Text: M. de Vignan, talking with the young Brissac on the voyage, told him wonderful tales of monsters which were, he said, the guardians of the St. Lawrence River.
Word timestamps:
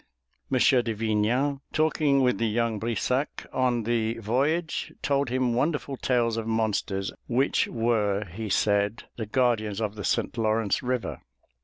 M. 0.51 0.57
de 0.57 0.93
Vignan, 0.95 1.61
talking 1.71 2.23
with 2.23 2.39
the 2.39 2.47
young 2.47 2.79
Brissac 2.79 3.45
on 3.53 3.83
the 3.83 4.15
voyage, 4.15 4.91
told 5.03 5.29
him 5.29 5.53
wonderful 5.53 5.95
tales 5.95 6.37
of 6.37 6.47
monsters 6.47 7.11
which 7.27 7.67
were, 7.67 8.25
he 8.25 8.49
said, 8.49 9.03
the 9.17 9.27
guardians 9.27 9.79
of 9.79 9.93
the 9.93 10.03
St. 10.03 10.35
Lawrence 10.39 10.81
River. 10.81 11.21